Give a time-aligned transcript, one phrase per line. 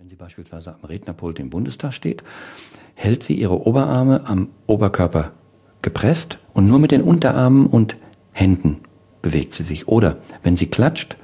[0.00, 2.22] Wenn sie beispielsweise am Rednerpult im Bundestag steht,
[2.94, 5.32] hält sie ihre Oberarme am Oberkörper
[5.82, 7.96] gepresst und nur mit den Unterarmen und
[8.32, 8.78] Händen
[9.20, 9.88] bewegt sie sich.
[9.88, 11.18] Oder wenn sie klatscht,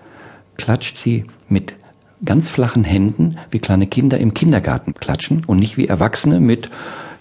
[0.59, 1.73] klatscht sie mit
[2.23, 6.69] ganz flachen Händen, wie kleine Kinder im Kindergarten klatschen und nicht wie Erwachsene mit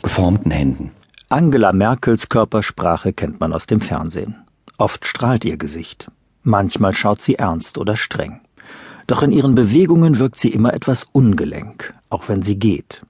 [0.01, 0.91] geformten Händen.
[1.29, 4.35] Angela Merkels Körpersprache kennt man aus dem Fernsehen.
[4.77, 6.11] Oft strahlt ihr Gesicht.
[6.43, 8.41] Manchmal schaut sie ernst oder streng.
[9.07, 13.03] Doch in ihren Bewegungen wirkt sie immer etwas ungelenk, auch wenn sie geht.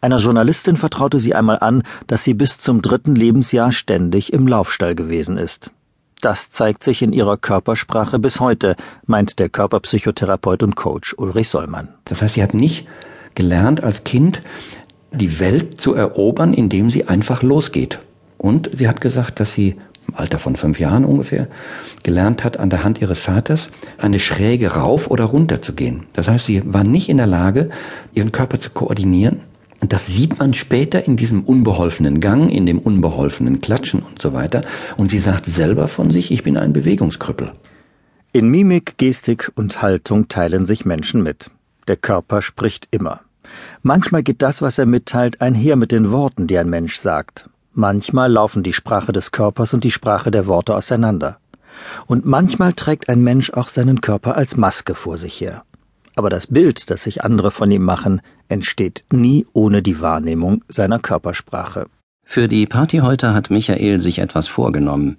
[0.00, 4.94] Einer Journalistin vertraute sie einmal an, dass sie bis zum dritten Lebensjahr ständig im Laufstall
[4.94, 5.70] gewesen ist.
[6.20, 8.76] Das zeigt sich in ihrer Körpersprache bis heute,
[9.06, 11.88] meint der Körperpsychotherapeut und Coach Ulrich Sollmann.
[12.04, 12.86] Das heißt, sie hat nicht
[13.34, 14.42] gelernt als Kind,
[15.12, 17.98] die Welt zu erobern, indem sie einfach losgeht.
[18.38, 19.76] Und sie hat gesagt, dass sie
[20.14, 21.48] Alter von fünf Jahren ungefähr,
[22.02, 26.04] gelernt hat, an der Hand ihres Vaters eine Schräge rauf oder runter zu gehen.
[26.12, 27.70] Das heißt, sie war nicht in der Lage,
[28.12, 29.40] ihren Körper zu koordinieren.
[29.80, 34.32] Und das sieht man später in diesem unbeholfenen Gang, in dem unbeholfenen Klatschen und so
[34.32, 34.62] weiter.
[34.96, 37.52] Und sie sagt selber von sich, ich bin ein Bewegungskrüppel.
[38.32, 41.50] In Mimik, Gestik und Haltung teilen sich Menschen mit.
[41.86, 43.20] Der Körper spricht immer.
[43.82, 47.50] Manchmal geht das, was er mitteilt, einher mit den Worten, die ein Mensch sagt.
[47.74, 51.38] Manchmal laufen die Sprache des Körpers und die Sprache der Worte auseinander.
[52.06, 55.64] Und manchmal trägt ein Mensch auch seinen Körper als Maske vor sich her.
[56.14, 61.00] Aber das Bild, das sich andere von ihm machen, entsteht nie ohne die Wahrnehmung seiner
[61.00, 61.86] Körpersprache.
[62.24, 65.16] Für die Party heute hat Michael sich etwas vorgenommen.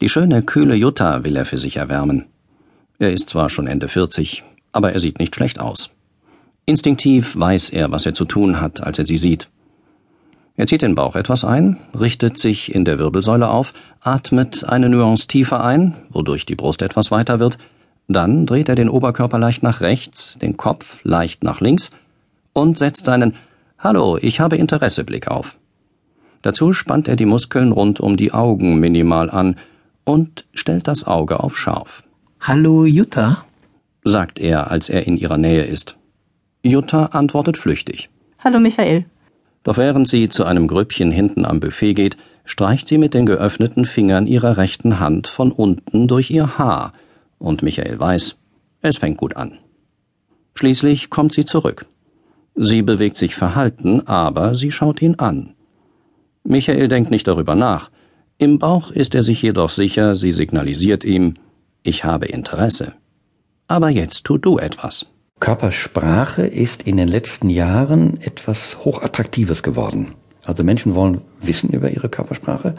[0.00, 2.26] Die schöne, kühle Jutta will er für sich erwärmen.
[2.98, 4.42] Er ist zwar schon Ende 40,
[4.72, 5.90] aber er sieht nicht schlecht aus.
[6.66, 9.48] Instinktiv weiß er, was er zu tun hat, als er sie sieht.
[10.56, 15.28] Er zieht den Bauch etwas ein, richtet sich in der Wirbelsäule auf, atmet eine Nuance
[15.28, 17.58] tiefer ein, wodurch die Brust etwas weiter wird,
[18.08, 21.90] dann dreht er den Oberkörper leicht nach rechts, den Kopf leicht nach links
[22.52, 23.34] und setzt seinen
[23.78, 25.58] Hallo, ich habe Interesse Blick auf.
[26.40, 29.56] Dazu spannt er die Muskeln rund um die Augen minimal an
[30.04, 32.02] und stellt das Auge auf scharf.
[32.40, 33.44] Hallo, Jutta,
[34.04, 35.96] sagt er, als er in ihrer Nähe ist.
[36.62, 38.08] Jutta antwortet flüchtig.
[38.38, 39.04] Hallo, Michael.
[39.66, 43.84] Doch während sie zu einem Grüppchen hinten am Buffet geht, streicht sie mit den geöffneten
[43.84, 46.92] Fingern ihrer rechten Hand von unten durch ihr Haar,
[47.40, 48.38] und Michael weiß,
[48.82, 49.58] es fängt gut an.
[50.54, 51.86] Schließlich kommt sie zurück.
[52.54, 55.54] Sie bewegt sich verhalten, aber sie schaut ihn an.
[56.44, 57.90] Michael denkt nicht darüber nach.
[58.38, 61.34] Im Bauch ist er sich jedoch sicher, sie signalisiert ihm,
[61.82, 62.92] ich habe Interesse.
[63.66, 65.06] Aber jetzt tu du etwas.
[65.46, 70.14] Körpersprache ist in den letzten Jahren etwas Hochattraktives geworden.
[70.42, 72.74] Also Menschen wollen wissen über ihre Körpersprache.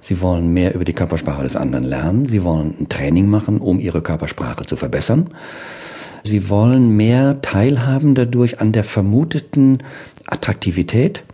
[0.00, 2.26] Sie wollen mehr über die Körpersprache des anderen lernen.
[2.26, 5.30] Sie wollen ein Training machen, um ihre Körpersprache zu verbessern.
[6.22, 9.78] Sie wollen mehr teilhaben dadurch an der vermuteten
[10.24, 11.24] Attraktivität,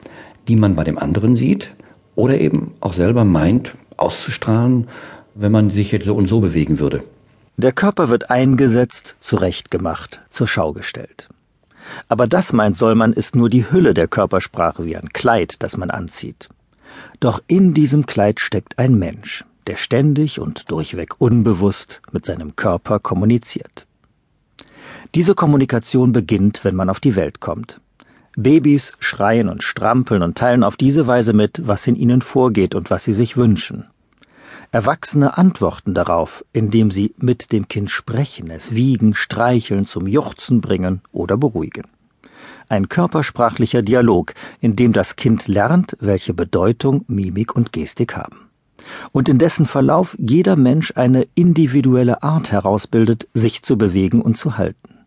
[0.48, 1.72] die man bei dem anderen sieht
[2.14, 4.88] oder eben auch selber meint auszustrahlen,
[5.34, 7.02] wenn man sich jetzt so und so bewegen würde.
[7.60, 11.28] Der Körper wird eingesetzt, zurechtgemacht, zur Schau gestellt.
[12.08, 15.90] Aber das, meint Sollmann, ist nur die Hülle der Körpersprache wie ein Kleid, das man
[15.90, 16.48] anzieht.
[17.20, 22.98] Doch in diesem Kleid steckt ein Mensch, der ständig und durchweg unbewusst mit seinem Körper
[22.98, 23.86] kommuniziert.
[25.14, 27.78] Diese Kommunikation beginnt, wenn man auf die Welt kommt.
[28.36, 32.90] Babys schreien und strampeln und teilen auf diese Weise mit, was in ihnen vorgeht und
[32.90, 33.84] was sie sich wünschen.
[34.72, 41.00] Erwachsene antworten darauf, indem sie mit dem Kind sprechen, es wiegen, streicheln, zum Juchzen bringen
[41.10, 41.88] oder beruhigen.
[42.68, 48.48] Ein körpersprachlicher Dialog, in dem das Kind lernt, welche Bedeutung Mimik und Gestik haben.
[49.10, 54.56] Und in dessen Verlauf jeder Mensch eine individuelle Art herausbildet, sich zu bewegen und zu
[54.56, 54.98] halten.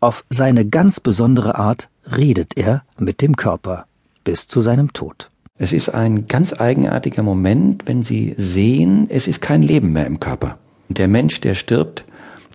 [0.00, 3.86] Auf seine ganz besondere Art redet er mit dem Körper
[4.24, 5.30] bis zu seinem Tod.
[5.56, 10.18] Es ist ein ganz eigenartiger Moment, wenn Sie sehen, es ist kein Leben mehr im
[10.18, 10.58] Körper.
[10.88, 12.04] Der Mensch, der stirbt,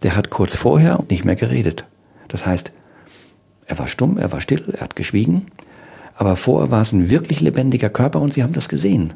[0.04, 1.86] der hat kurz vorher nicht mehr geredet.
[2.28, 2.74] Das heißt,
[3.68, 5.46] er war stumm, er war still, er hat geschwiegen,
[6.14, 9.14] aber vorher war es ein wirklich lebendiger Körper und Sie haben das gesehen.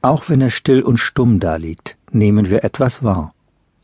[0.00, 3.34] Auch wenn er still und stumm daliegt, nehmen wir etwas wahr.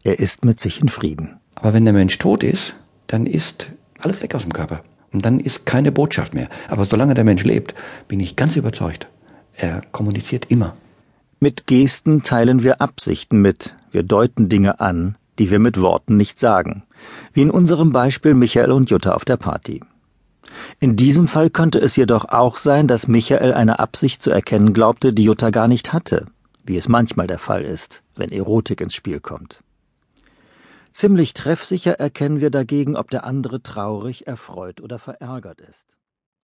[0.05, 1.37] Er ist mit sich in Frieden.
[1.55, 2.77] Aber wenn der Mensch tot ist,
[3.09, 3.69] dann ist
[3.99, 4.83] alles weg aus dem Körper.
[5.13, 6.49] Und dann ist keine Botschaft mehr.
[6.69, 7.75] Aber solange der Mensch lebt,
[8.09, 9.07] bin ich ganz überzeugt,
[9.59, 10.75] er kommuniziert immer.
[11.41, 16.41] Mit Gesten teilen wir Absichten mit, wir deuten Dinge an, die wir mit Worten nicht
[16.41, 16.83] sagen,
[17.33, 19.83] wie in unserem Beispiel Michael und Jutta auf der Party.
[20.81, 25.13] In diesem Fall könnte es jedoch auch sein, dass Michael eine Absicht zu erkennen glaubte,
[25.13, 26.27] die Jutta gar nicht hatte,
[26.65, 29.63] wie es manchmal der Fall ist, wenn Erotik ins Spiel kommt.
[30.93, 35.98] Ziemlich treffsicher erkennen wir dagegen, ob der andere traurig, erfreut oder verärgert ist.